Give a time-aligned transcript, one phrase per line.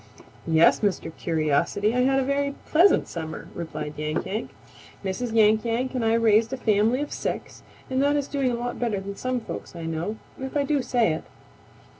[0.47, 1.15] "Yes, Mr.
[1.15, 4.49] Curiosity, I had a very pleasant summer," replied Yank Yank.
[5.05, 5.31] "Mrs.
[5.31, 8.79] Yank Yank and I raised a family of six and that is doing a lot
[8.79, 11.23] better than some folks I know, if I do say it.